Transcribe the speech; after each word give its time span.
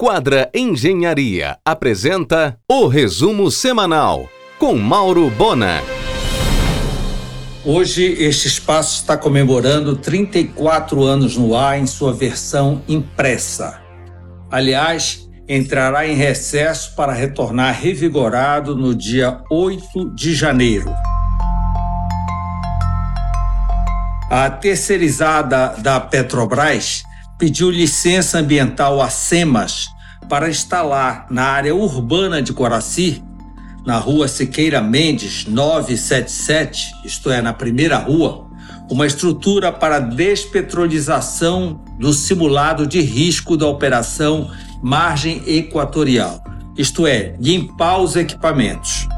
Quadra 0.00 0.48
Engenharia 0.54 1.58
apresenta 1.64 2.56
o 2.70 2.86
resumo 2.86 3.50
semanal 3.50 4.28
com 4.56 4.76
Mauro 4.76 5.28
Bona. 5.28 5.82
Hoje 7.64 8.04
este 8.04 8.46
espaço 8.46 9.00
está 9.00 9.16
comemorando 9.16 9.96
34 9.96 11.02
anos 11.02 11.36
no 11.36 11.56
ar 11.56 11.80
em 11.80 11.84
sua 11.84 12.12
versão 12.12 12.80
impressa. 12.86 13.80
Aliás, 14.48 15.28
entrará 15.48 16.06
em 16.06 16.14
recesso 16.14 16.94
para 16.94 17.12
retornar 17.12 17.74
revigorado 17.74 18.76
no 18.76 18.94
dia 18.94 19.42
8 19.50 20.14
de 20.14 20.32
janeiro. 20.32 20.94
A 24.30 24.48
terceirizada 24.48 25.74
da 25.78 25.98
Petrobras 25.98 27.07
pediu 27.38 27.70
licença 27.70 28.38
ambiental 28.40 29.00
a 29.00 29.08
SEMAS 29.08 29.88
para 30.28 30.50
instalar 30.50 31.26
na 31.30 31.44
área 31.44 31.74
urbana 31.74 32.42
de 32.42 32.52
Coraci, 32.52 33.22
na 33.86 33.96
rua 33.96 34.26
Siqueira 34.26 34.82
Mendes 34.82 35.46
977, 35.46 36.92
isto 37.04 37.30
é, 37.30 37.40
na 37.40 37.52
primeira 37.52 37.96
rua, 37.96 38.46
uma 38.90 39.06
estrutura 39.06 39.70
para 39.70 40.00
despetrolização 40.00 41.80
do 41.98 42.12
simulado 42.12 42.86
de 42.86 43.00
risco 43.00 43.56
da 43.56 43.66
operação 43.66 44.50
Margem 44.82 45.42
Equatorial, 45.46 46.42
isto 46.76 47.06
é, 47.06 47.34
limpar 47.40 47.98
os 47.98 48.16
equipamentos. 48.16 49.08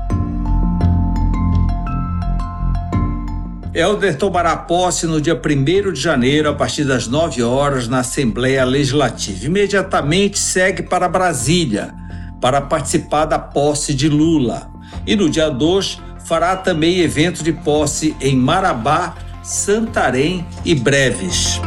Helder 3.73 4.16
tomará 4.19 4.56
posse 4.56 5.06
no 5.06 5.20
dia 5.20 5.34
1 5.34 5.92
de 5.92 6.01
janeiro, 6.01 6.48
a 6.48 6.55
partir 6.55 6.83
das 6.83 7.06
9 7.06 7.41
horas, 7.45 7.87
na 7.87 8.01
Assembleia 8.01 8.65
Legislativa. 8.65 9.46
Imediatamente 9.46 10.41
segue 10.41 10.83
para 10.83 11.09
Brasília 11.09 11.95
para 12.41 12.60
participar 12.60 13.27
da 13.27 13.38
posse 13.38 13.95
de 13.95 14.09
Lula. 14.09 14.69
E 15.07 15.15
no 15.15 15.30
dia 15.30 15.48
2 15.48 16.01
fará 16.24 16.57
também 16.57 16.98
evento 16.98 17.45
de 17.45 17.52
posse 17.52 18.16
em 18.21 18.35
Marabá, 18.35 19.15
Santarém 19.41 20.45
e 20.65 20.74
Breves. 20.74 21.60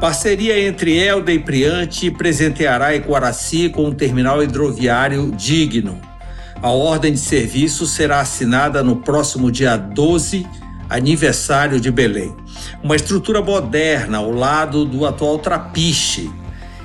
Parceria 0.00 0.58
entre 0.60 0.96
Helder 0.96 1.34
e 1.34 1.38
Priante 1.40 2.12
presenteará 2.12 2.94
Iquaraci 2.94 3.70
com 3.70 3.86
um 3.86 3.92
terminal 3.92 4.40
hidroviário 4.40 5.32
digno. 5.32 6.09
A 6.62 6.68
ordem 6.68 7.14
de 7.14 7.18
serviço 7.18 7.86
será 7.86 8.20
assinada 8.20 8.82
no 8.82 8.96
próximo 8.96 9.50
dia 9.50 9.78
12, 9.78 10.46
aniversário 10.90 11.80
de 11.80 11.90
Belém. 11.90 12.36
Uma 12.82 12.94
estrutura 12.94 13.40
moderna 13.40 14.18
ao 14.18 14.30
lado 14.30 14.84
do 14.84 15.06
atual 15.06 15.38
trapiche. 15.38 16.30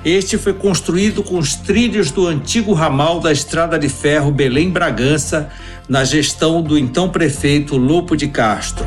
Este 0.06 0.38
foi 0.38 0.54
construído 0.54 1.22
com 1.22 1.38
os 1.38 1.56
trilhos 1.56 2.10
do 2.10 2.26
antigo 2.26 2.72
ramal 2.72 3.20
da 3.20 3.34
estrada 3.34 3.78
de 3.78 3.90
ferro 3.90 4.32
Belém-Bragança, 4.32 5.50
na 5.90 6.06
gestão 6.06 6.62
do 6.62 6.78
então 6.78 7.10
prefeito 7.10 7.76
Lopo 7.76 8.16
de 8.16 8.30
Castro. 8.30 8.86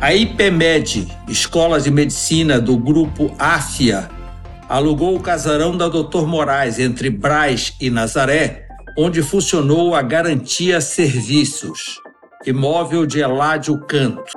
A 0.00 0.14
IPMED, 0.14 1.08
Escola 1.28 1.78
de 1.78 1.90
Medicina 1.90 2.58
do 2.58 2.74
grupo 2.74 3.34
AFIA, 3.38 4.15
alugou 4.68 5.16
o 5.16 5.20
casarão 5.20 5.76
da 5.76 5.88
Doutor 5.88 6.26
Moraes 6.26 6.78
entre 6.78 7.10
Braz 7.10 7.74
e 7.80 7.88
Nazaré, 7.90 8.66
onde 8.98 9.22
funcionou 9.22 9.94
a 9.94 10.02
Garantia 10.02 10.80
Serviços, 10.80 12.00
imóvel 12.44 13.06
de 13.06 13.20
Eládio 13.20 13.78
Canto. 13.86 14.32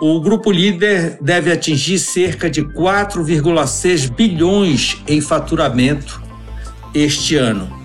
O 0.00 0.20
grupo 0.20 0.50
líder 0.50 1.16
deve 1.20 1.52
atingir 1.52 1.98
cerca 1.98 2.50
de 2.50 2.62
4,6 2.62 4.10
bilhões 4.12 5.00
em 5.06 5.20
faturamento 5.20 6.20
este 6.92 7.36
ano 7.36 7.81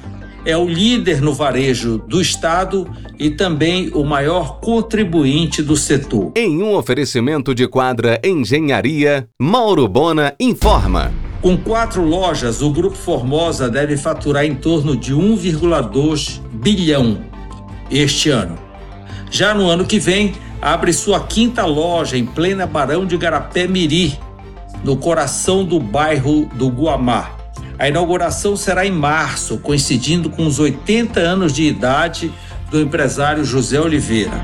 é 0.48 0.56
o 0.56 0.66
líder 0.66 1.22
no 1.22 1.34
varejo 1.34 1.98
do 2.08 2.22
Estado 2.22 2.90
e 3.20 3.30
também 3.30 3.92
o 3.94 4.06
maior 4.06 4.62
contribuinte 4.62 5.62
do 5.62 5.76
setor. 5.76 6.32
Em 6.38 6.64
um 6.64 6.74
oferecimento 6.74 7.54
de 7.54 7.68
quadra 7.68 8.18
Engenharia, 8.24 9.28
Mauro 9.38 9.90
Bona 9.90 10.34
informa. 10.40 11.12
Com 11.42 11.58
quatro 11.58 12.02
lojas, 12.02 12.62
o 12.62 12.72
Grupo 12.72 12.96
Formosa 12.96 13.70
deve 13.70 13.98
faturar 13.98 14.46
em 14.46 14.56
torno 14.56 14.96
de 14.96 15.14
1,2 15.14 16.40
bilhão 16.54 17.20
este 17.92 18.30
ano. 18.30 18.58
Já 19.30 19.54
no 19.54 19.70
ano 19.70 19.84
que 19.84 20.00
vem, 20.00 20.34
abre 20.62 20.94
sua 20.94 21.20
quinta 21.20 21.66
loja 21.66 22.18
em 22.18 22.26
plena 22.26 22.66
Barão 22.66 23.06
de 23.06 23.18
Garapé 23.18 23.68
Miri, 23.68 24.18
no 24.82 24.96
coração 24.96 25.66
do 25.66 25.78
bairro 25.78 26.50
do 26.56 26.70
Guamá. 26.70 27.37
A 27.80 27.88
inauguração 27.88 28.58
será 28.58 28.88
em 28.88 28.92
março, 28.92 29.60
coincidindo 29.60 30.32
com 30.32 30.48
os 30.48 30.58
80 30.58 31.20
anos 31.20 31.54
de 31.54 31.64
idade 31.64 32.34
do 32.72 32.82
empresário 32.82 33.46
José 33.46 33.80
Oliveira. 33.80 34.42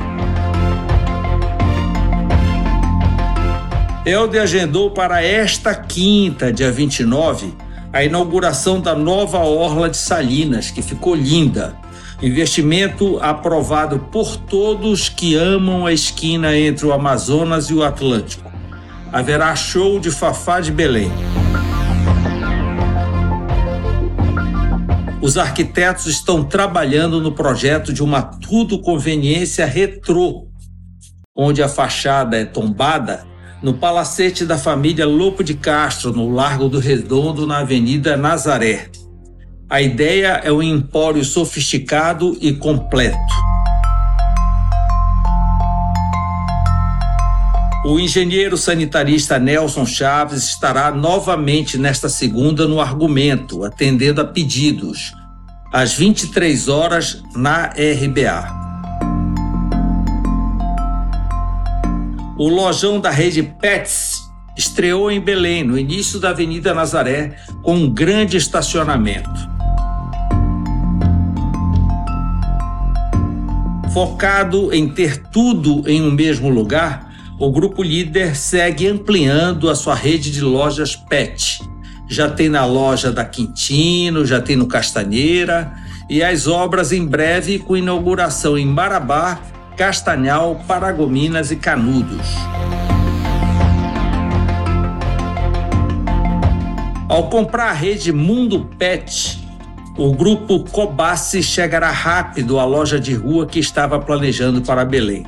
Helder 4.05 4.43
agendou 4.43 4.91
para 4.91 5.23
esta 5.23 5.73
quinta, 5.73 6.53
dia 6.53 6.71
29, 6.71 7.55
a 7.91 8.03
inauguração 8.03 8.79
da 8.79 8.93
nova 8.93 9.39
Orla 9.39 9.89
de 9.89 9.97
Salinas, 9.97 10.69
que 10.69 10.83
ficou 10.83 11.15
linda. 11.15 11.75
Investimento 12.21 13.17
aprovado 13.19 13.97
por 14.11 14.37
todos 14.37 15.09
que 15.09 15.35
amam 15.35 15.87
a 15.87 15.93
esquina 15.93 16.55
entre 16.55 16.85
o 16.85 16.93
Amazonas 16.93 17.65
e 17.65 17.73
o 17.73 17.83
Atlântico. 17.83 18.51
Haverá 19.11 19.55
show 19.55 19.99
de 19.99 20.11
Fafá 20.11 20.59
de 20.59 20.71
Belém. 20.71 21.11
Os 25.23 25.37
arquitetos 25.37 26.07
estão 26.07 26.43
trabalhando 26.43 27.21
no 27.21 27.31
projeto 27.31 27.93
de 27.93 28.03
uma 28.03 28.21
tudo 28.21 28.81
conveniência 28.81 29.65
retrô, 29.65 30.49
onde 31.33 31.63
a 31.63 31.69
fachada 31.69 32.35
é 32.35 32.43
tombada 32.43 33.25
no 33.61 33.73
palacete 33.73 34.45
da 34.45 34.57
família 34.57 35.07
Lopo 35.07 35.41
de 35.41 35.53
Castro, 35.53 36.11
no 36.11 36.29
Largo 36.29 36.67
do 36.67 36.77
Redondo, 36.77 37.47
na 37.47 37.59
Avenida 37.59 38.17
Nazaré. 38.17 38.89
A 39.69 39.81
ideia 39.81 40.41
é 40.43 40.51
um 40.51 40.61
empório 40.61 41.23
sofisticado 41.23 42.37
e 42.41 42.51
completo. 42.51 43.52
O 47.85 47.99
engenheiro 47.99 48.57
sanitarista 48.57 49.37
Nelson 49.37 49.85
Chaves 49.85 50.43
estará 50.43 50.89
novamente 50.89 51.77
nesta 51.77 52.07
segunda 52.07 52.65
no 52.65 52.79
argumento, 52.79 53.65
atendendo 53.65 54.21
a 54.21 54.25
pedidos, 54.25 55.13
às 55.69 55.93
23 55.93 56.69
horas 56.69 57.21
na 57.35 57.65
RBA. 57.65 58.63
O 62.37 62.47
lojão 62.47 63.01
da 63.01 63.09
rede 63.09 63.43
Pets 63.43 64.31
estreou 64.57 65.11
em 65.11 65.19
Belém, 65.19 65.61
no 65.61 65.77
início 65.77 66.21
da 66.21 66.29
Avenida 66.29 66.73
Nazaré, 66.73 67.35
com 67.61 67.75
um 67.75 67.89
grande 67.89 68.37
estacionamento. 68.37 69.29
Focado 73.93 74.73
em 74.73 74.87
ter 74.87 75.17
tudo 75.27 75.83
em 75.85 76.01
um 76.01 76.11
mesmo 76.11 76.47
lugar, 76.47 77.12
o 77.43 77.51
grupo 77.51 77.83
líder 77.83 78.37
segue 78.37 78.87
ampliando 78.87 79.69
a 79.69 79.75
sua 79.75 79.93
rede 79.93 80.31
de 80.31 80.39
lojas 80.39 80.95
PET. 80.95 81.59
Já 82.07 82.29
tem 82.29 82.47
na 82.47 82.65
loja 82.65 83.11
da 83.11 83.25
Quintino, 83.25 84.25
já 84.25 84.39
tem 84.39 84.55
no 84.55 84.65
Castanheira 84.65 85.73
e 86.09 86.23
as 86.23 86.47
obras 86.47 86.93
em 86.93 87.05
breve 87.05 87.59
com 87.59 87.75
inauguração 87.75 88.57
em 88.57 88.65
Marabá, 88.65 89.41
Castanhal, 89.75 90.63
Paragominas 90.65 91.51
e 91.51 91.57
Canudos. 91.57 92.25
Ao 97.09 97.29
comprar 97.29 97.71
a 97.71 97.73
rede 97.73 98.13
Mundo 98.13 98.69
Pet, 98.79 99.45
o 99.97 100.13
grupo 100.13 100.63
Cobassi 100.71 101.43
chegará 101.43 101.91
rápido 101.91 102.57
à 102.57 102.63
loja 102.63 102.97
de 102.97 103.13
rua 103.13 103.45
que 103.45 103.59
estava 103.59 103.99
planejando 103.99 104.61
para 104.61 104.85
Belém 104.85 105.25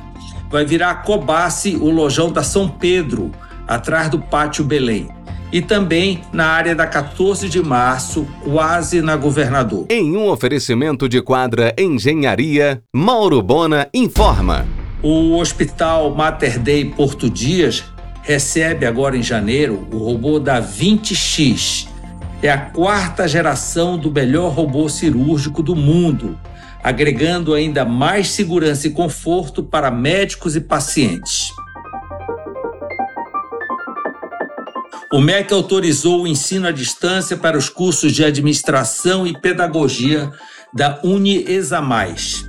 vai 0.50 0.64
virar 0.64 1.02
Cobasse, 1.02 1.76
o 1.76 1.90
lojão 1.90 2.30
da 2.30 2.42
São 2.42 2.68
Pedro, 2.68 3.30
atrás 3.66 4.08
do 4.08 4.18
Pátio 4.18 4.64
Belém. 4.64 5.08
E 5.52 5.62
também 5.62 6.22
na 6.32 6.46
área 6.46 6.74
da 6.74 6.86
14 6.86 7.48
de 7.48 7.62
março, 7.62 8.26
quase 8.44 9.00
na 9.00 9.16
Governador. 9.16 9.86
Em 9.88 10.16
um 10.16 10.28
oferecimento 10.28 11.08
de 11.08 11.22
quadra 11.22 11.74
Engenharia, 11.78 12.82
Mauro 12.92 13.40
Bona 13.40 13.88
informa. 13.94 14.66
O 15.02 15.36
Hospital 15.36 16.14
Mater 16.14 16.58
Dei 16.58 16.84
Porto 16.84 17.30
Dias 17.30 17.84
recebe 18.22 18.84
agora 18.84 19.16
em 19.16 19.22
janeiro 19.22 19.86
o 19.92 19.98
robô 19.98 20.40
da 20.40 20.60
20X. 20.60 21.86
É 22.42 22.50
a 22.50 22.58
quarta 22.58 23.28
geração 23.28 23.96
do 23.96 24.10
melhor 24.10 24.52
robô 24.52 24.88
cirúrgico 24.88 25.62
do 25.62 25.76
mundo 25.76 26.36
agregando 26.82 27.54
ainda 27.54 27.84
mais 27.84 28.28
segurança 28.28 28.86
e 28.86 28.90
conforto 28.90 29.62
para 29.62 29.90
médicos 29.90 30.56
e 30.56 30.60
pacientes. 30.60 31.48
O 35.12 35.20
MEC 35.20 35.52
autorizou 35.52 36.22
o 36.22 36.26
ensino 36.26 36.66
à 36.66 36.72
distância 36.72 37.36
para 37.36 37.56
os 37.56 37.68
cursos 37.68 38.12
de 38.12 38.24
administração 38.24 39.26
e 39.26 39.38
pedagogia 39.40 40.30
da 40.74 41.00
Uniesamais. 41.02 42.44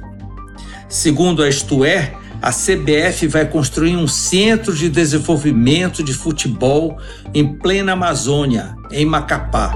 Segundo 0.89 1.43
a 1.43 1.49
Estuer, 1.49 2.13
a 2.41 2.51
CBF 2.51 3.27
vai 3.27 3.45
construir 3.45 3.95
um 3.95 4.07
centro 4.07 4.73
de 4.73 4.89
desenvolvimento 4.89 6.03
de 6.03 6.13
futebol 6.13 6.97
em 7.33 7.57
plena 7.57 7.93
Amazônia, 7.93 8.75
em 8.91 9.05
Macapá. 9.05 9.75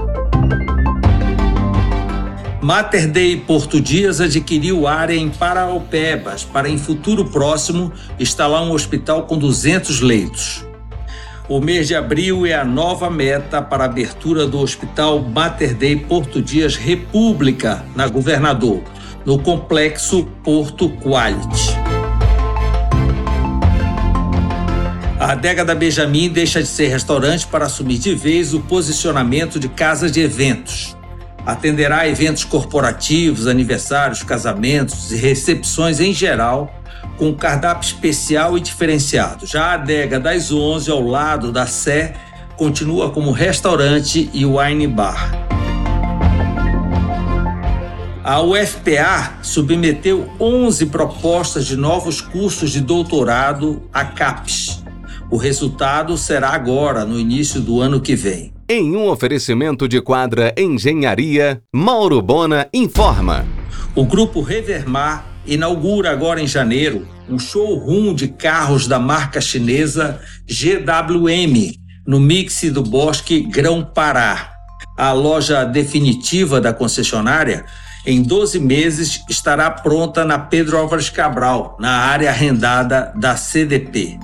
Mater 2.62 3.08
Dei 3.08 3.36
Porto 3.36 3.80
Dias 3.80 4.20
adquiriu 4.20 4.86
área 4.86 5.16
em 5.16 5.28
Paraupebas 5.28 6.44
para, 6.44 6.68
em 6.68 6.78
futuro 6.78 7.24
próximo, 7.24 7.92
instalar 8.20 8.62
um 8.62 8.70
hospital 8.70 9.24
com 9.24 9.36
200 9.36 10.00
leitos. 10.00 10.64
O 11.48 11.60
mês 11.60 11.88
de 11.88 11.96
abril 11.96 12.46
é 12.46 12.54
a 12.54 12.64
nova 12.64 13.10
meta 13.10 13.60
para 13.60 13.82
a 13.82 13.86
abertura 13.86 14.46
do 14.46 14.60
Hospital 14.60 15.18
Mater 15.18 15.74
Dei 15.74 15.96
Porto 15.96 16.40
Dias 16.40 16.76
República, 16.76 17.84
na 17.96 18.06
Governador, 18.06 18.80
no 19.26 19.40
complexo 19.40 20.28
Porto 20.44 20.88
Quality. 20.88 21.72
A 25.18 25.32
adega 25.32 25.64
da 25.64 25.74
Benjamin 25.74 26.28
deixa 26.28 26.62
de 26.62 26.68
ser 26.68 26.86
restaurante 26.90 27.44
para 27.44 27.66
assumir 27.66 27.98
de 27.98 28.14
vez 28.14 28.54
o 28.54 28.60
posicionamento 28.60 29.58
de 29.58 29.68
casa 29.68 30.08
de 30.08 30.20
eventos. 30.20 31.01
Atenderá 31.44 32.08
eventos 32.08 32.44
corporativos, 32.44 33.46
aniversários, 33.46 34.22
casamentos 34.22 35.10
e 35.10 35.16
recepções 35.16 35.98
em 36.00 36.12
geral, 36.12 36.72
com 37.18 37.34
cardápio 37.34 37.86
especial 37.86 38.56
e 38.56 38.60
diferenciado. 38.60 39.46
Já 39.46 39.66
a 39.66 39.72
adega 39.74 40.20
das 40.20 40.52
11, 40.52 40.90
ao 40.90 41.02
lado 41.02 41.50
da 41.50 41.66
Sé, 41.66 42.14
continua 42.56 43.10
como 43.10 43.32
restaurante 43.32 44.30
e 44.32 44.46
wine 44.46 44.86
bar. 44.86 45.32
A 48.22 48.40
UFPA 48.40 49.38
submeteu 49.42 50.30
11 50.38 50.86
propostas 50.86 51.66
de 51.66 51.76
novos 51.76 52.20
cursos 52.20 52.70
de 52.70 52.80
doutorado 52.80 53.82
a 53.92 54.04
CAPES, 54.04 54.82
o 55.28 55.38
resultado 55.38 56.16
será 56.16 56.50
agora, 56.50 57.06
no 57.06 57.18
início 57.18 57.58
do 57.58 57.80
ano 57.80 58.00
que 58.00 58.14
vem. 58.14 58.51
Em 58.68 58.96
um 58.96 59.08
oferecimento 59.08 59.88
de 59.88 60.00
quadra 60.00 60.54
Engenharia, 60.56 61.60
Mauro 61.74 62.22
Bona 62.22 62.68
informa. 62.72 63.44
O 63.94 64.04
grupo 64.04 64.40
Revermar 64.40 65.26
inaugura 65.44 66.10
agora 66.10 66.40
em 66.40 66.46
janeiro 66.46 67.06
um 67.28 67.38
showroom 67.38 68.14
de 68.14 68.28
carros 68.28 68.86
da 68.86 68.98
marca 68.98 69.40
chinesa 69.40 70.20
GWM, 70.46 71.74
no 72.06 72.20
Mix 72.20 72.62
do 72.72 72.82
Bosque 72.82 73.40
Grão 73.40 73.84
Pará. 73.84 74.52
A 74.96 75.12
loja 75.12 75.64
definitiva 75.64 76.60
da 76.60 76.72
concessionária, 76.72 77.64
em 78.06 78.22
12 78.22 78.60
meses, 78.60 79.22
estará 79.28 79.70
pronta 79.70 80.24
na 80.24 80.38
Pedro 80.38 80.78
Álvares 80.78 81.10
Cabral, 81.10 81.76
na 81.80 81.90
área 81.90 82.30
arrendada 82.30 83.12
da 83.16 83.36
CDP. 83.36 84.18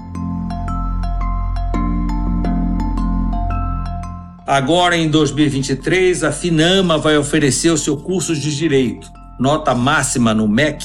Agora, 4.48 4.96
em 4.96 5.10
2023, 5.10 6.24
a 6.24 6.32
Finama 6.32 6.96
vai 6.96 7.18
oferecer 7.18 7.68
o 7.68 7.76
seu 7.76 7.98
curso 7.98 8.34
de 8.34 8.56
Direito, 8.56 9.12
nota 9.38 9.74
máxima 9.74 10.32
no 10.32 10.48
MEC, 10.48 10.82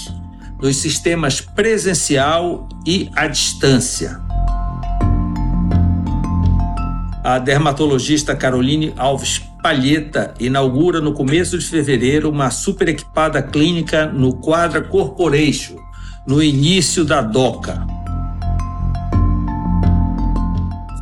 nos 0.62 0.76
sistemas 0.76 1.40
presencial 1.40 2.68
e 2.86 3.10
à 3.16 3.26
distância. 3.26 4.20
A 7.24 7.40
dermatologista 7.40 8.36
Caroline 8.36 8.94
Alves 8.98 9.42
Palheta 9.62 10.34
inaugura 10.42 11.00
no 11.00 11.14
começo 11.14 11.58
de 11.58 11.66
fevereiro 11.66 12.30
uma 12.30 12.52
super 12.52 12.90
equipada 12.90 13.42
clínica 13.42 14.08
no 14.08 14.34
Quadra 14.42 14.82
Corporation, 14.82 15.78
no 16.28 16.44
início 16.44 17.06
da 17.06 17.22
DOCA. 17.22 17.93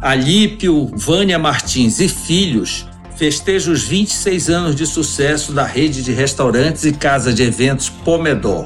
Alípio, 0.01 0.89
Vânia 0.95 1.38
Martins 1.38 2.00
e 2.00 2.09
filhos 2.09 2.88
festeja 3.15 3.71
os 3.71 3.83
26 3.83 4.50
anos 4.50 4.75
de 4.75 4.88
sucesso 4.88 5.53
da 5.53 5.63
rede 5.63 6.01
de 6.01 6.12
restaurantes 6.12 6.86
e 6.86 6.92
casa 6.92 7.31
de 7.31 7.44
eventos 7.44 7.88
Pomedor. 7.88 8.65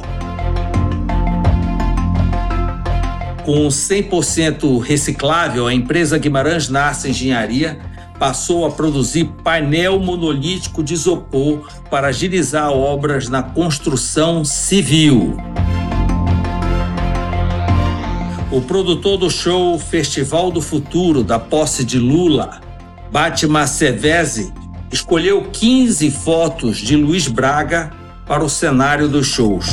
Com 3.43 3.67
100% 3.67 4.81
reciclável, 4.81 5.67
a 5.67 5.73
empresa 5.73 6.17
Guimarães 6.17 6.69
Nasce 6.69 7.09
Engenharia 7.09 7.79
passou 8.17 8.65
a 8.65 8.71
produzir 8.71 9.25
painel 9.43 9.99
monolítico 9.99 10.81
de 10.81 10.93
isopor 10.93 11.67
para 11.89 12.07
agilizar 12.07 12.71
obras 12.71 13.27
na 13.27 13.43
construção 13.43 14.45
civil. 14.45 15.35
O 18.55 18.61
produtor 18.61 19.17
do 19.17 19.29
show 19.29 19.77
Festival 19.77 20.49
do 20.49 20.61
Futuro 20.61 21.25
da 21.25 21.37
posse 21.37 21.83
de 21.83 21.99
Lula, 21.99 22.61
Batman 23.11 23.67
Sevesi, 23.67 24.53
escolheu 24.89 25.49
15 25.51 26.09
fotos 26.09 26.77
de 26.77 26.95
Luiz 26.95 27.27
Braga 27.27 27.91
para 28.25 28.45
o 28.45 28.49
cenário 28.49 29.09
dos 29.09 29.27
shows. 29.27 29.65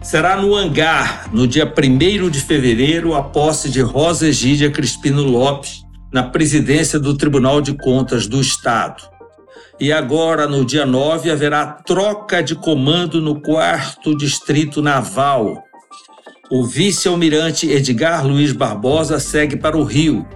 Será 0.00 0.40
no 0.40 0.54
hangar, 0.54 1.28
no 1.32 1.48
dia 1.48 1.66
1 1.66 2.30
de 2.30 2.40
fevereiro, 2.40 3.12
a 3.16 3.20
posse 3.24 3.68
de 3.68 3.80
Rosa 3.80 4.28
Egídia 4.28 4.70
Crispino 4.70 5.24
Lopes 5.24 5.84
na 6.12 6.22
presidência 6.22 6.96
do 6.96 7.16
Tribunal 7.16 7.60
de 7.60 7.74
Contas 7.74 8.28
do 8.28 8.40
Estado. 8.40 9.17
E 9.80 9.92
agora, 9.92 10.48
no 10.48 10.64
dia 10.64 10.84
9, 10.84 11.30
haverá 11.30 11.64
troca 11.64 12.42
de 12.42 12.56
comando 12.56 13.20
no 13.20 13.40
quarto 13.40 14.16
distrito 14.16 14.82
naval. 14.82 15.62
O 16.50 16.66
vice-almirante 16.66 17.70
Edgar 17.70 18.26
Luiz 18.26 18.50
Barbosa 18.50 19.20
segue 19.20 19.56
para 19.56 19.76
o 19.76 19.84
Rio 19.84 20.26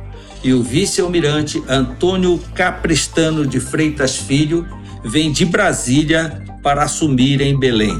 e 0.44 0.52
o 0.52 0.62
vice-almirante 0.62 1.60
Antônio 1.68 2.38
Capristano 2.54 3.44
de 3.44 3.58
Freitas 3.58 4.16
Filho 4.16 4.64
vem 5.04 5.32
de 5.32 5.44
Brasília 5.44 6.44
para 6.62 6.84
assumir 6.84 7.40
em 7.40 7.58
Belém. 7.58 7.96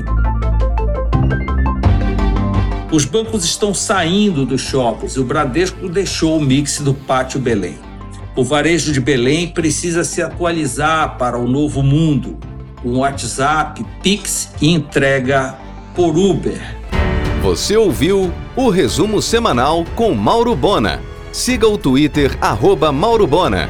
Os 2.93 3.05
bancos 3.05 3.44
estão 3.44 3.75
saindo 3.75 4.46
dos 4.46 4.61
shoppings 4.61 5.15
e 5.15 5.20
o 5.20 5.25
Bradesco 5.25 5.89
deixou 5.89 6.37
o 6.37 6.41
mix 6.41 6.79
do 6.81 6.94
Pátio 6.94 7.41
Belém. 7.41 7.92
O 8.34 8.43
varejo 8.43 8.93
de 8.93 9.01
Belém 9.01 9.48
precisa 9.48 10.05
se 10.05 10.22
atualizar 10.22 11.19
para 11.19 11.36
o 11.39 11.46
novo 11.46 11.82
mundo. 11.82 12.39
Um 12.82 13.01
WhatsApp, 13.01 13.84
Pix 14.03 14.55
e 14.60 14.70
entrega 14.70 15.55
por 15.94 16.17
Uber. 16.17 16.60
Você 17.43 17.77
ouviu 17.77 18.32
o 18.56 18.70
resumo 18.70 19.20
semanal 19.20 19.84
com 19.94 20.15
Mauro 20.15 20.56
Bona. 20.56 21.01
Siga 21.31 21.69
o 21.69 21.77
Twitter, 21.77 22.36
arroba 22.41 22.91
Mauro 22.91 23.27
Bona. 23.27 23.69